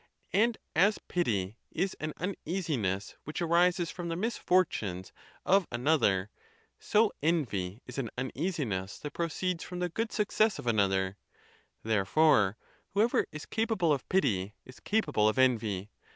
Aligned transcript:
And 0.33 0.57
as 0.75 0.97
pity 0.97 1.57
is 1.69 1.95
an 1.99 2.13
uneasiness 2.17 3.13
which 3.23 3.39
arises 3.39 3.91
from 3.91 4.07
the 4.09 4.15
misfortunes 4.15 5.13
of 5.45 5.67
an 5.71 5.87
other, 5.87 6.31
so 6.79 7.13
envy 7.21 7.83
is 7.85 7.99
an 7.99 8.09
uneasiness 8.17 8.97
that 8.97 9.13
proceeds 9.13 9.63
from 9.63 9.77
the 9.77 9.89
good 9.89 10.11
success 10.11 10.57
of 10.57 10.65
another: 10.65 11.17
therefore 11.83 12.57
whoever 12.95 13.27
is 13.31 13.45
capable 13.45 13.93
of 13.93 14.09
pity 14.09 14.55
is 14.65 14.79
capable 14.79 15.29
of 15.29 15.37
envy. 15.37 15.91